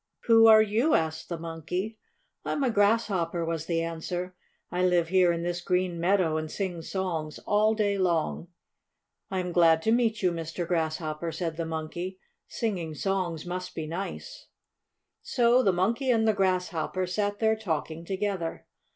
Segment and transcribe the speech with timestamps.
[0.23, 1.99] "Who are you?" asked the Monkey.
[2.43, 4.33] "I'm a Grasshopper," was the answer.
[4.71, 8.47] "I live here in this green meadow and sing songs all day long."
[9.29, 10.67] "I am glad to meet you, Mr.
[10.67, 12.17] Grasshopper," said the Monkey.
[12.47, 14.47] "Singing songs must be nice."
[15.21, 18.65] So the Monkey and the Grasshopper sat there talking together.